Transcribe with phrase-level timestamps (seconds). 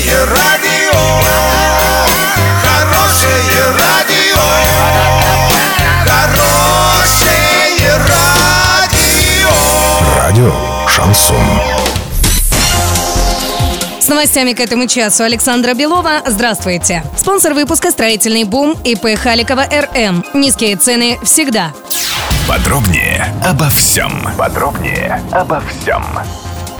[0.00, 0.98] Хорошее радио,
[2.62, 4.40] хорошее радио,
[6.06, 9.50] хорошее радио.
[10.16, 10.54] Радио
[10.88, 11.36] Шансон.
[13.98, 16.22] С новостями к этому часу Александра Белова.
[16.24, 17.04] Здравствуйте.
[17.18, 20.24] Спонсор выпуска «Строительный бум» ИП Халикова РМ.
[20.32, 21.72] Низкие цены всегда.
[22.48, 24.26] Подробнее обо всем.
[24.38, 26.02] Подробнее обо всем.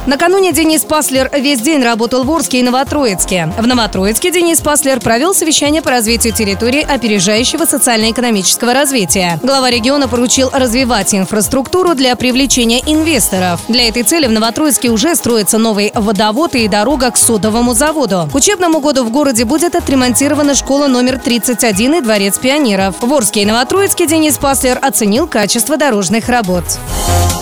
[0.06, 3.52] Накануне Денис Паслер весь день работал в Орске и Новотроицке.
[3.58, 9.38] В Новотроицке Денис Паслер провел совещание по развитию территории опережающего социально-экономического развития.
[9.42, 13.60] Глава региона поручил развивать инфраструктуру для привлечения инвесторов.
[13.68, 18.26] Для этой цели в Новотроицке уже строится новый водовод и дорога к содовому заводу.
[18.32, 22.94] К учебному году в городе будет отремонтирована школа номер 31 и дворец пионеров.
[23.02, 26.64] В Орске и Новотроицке Денис Паслер оценил качество дорожных работ.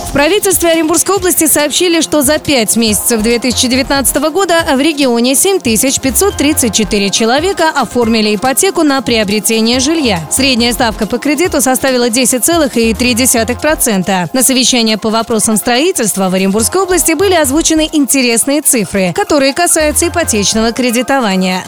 [0.08, 7.68] В правительстве Оренбургской области сообщили, что за пять месяцев 2019 года в регионе 7534 человека
[7.68, 10.20] оформили ипотеку на приобретение жилья.
[10.30, 14.30] Средняя ставка по кредиту составила 10,3%.
[14.32, 20.72] На совещании по вопросам строительства в Оренбургской области были озвучены интересные цифры, которые касаются ипотечного
[20.72, 21.64] кредитования.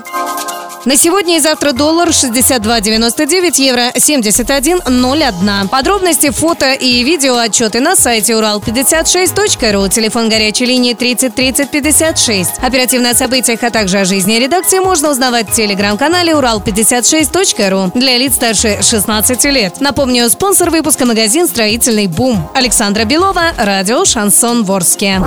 [0.87, 5.69] На сегодня и завтра доллар 62.99, евро 71.01.
[5.69, 12.51] Подробности, фото и видео отчеты на сайте урал56.ру, телефон горячей линии 30 30 56.
[12.63, 18.37] Оперативно о событиях, а также о жизни редакции можно узнавать в телеграм-канале урал56.ру для лиц
[18.37, 19.83] старше 16 лет.
[19.83, 22.51] Напомню, спонсор выпуска магазин «Строительный бум».
[22.55, 25.21] Александра Белова, радио «Шансон Ворске».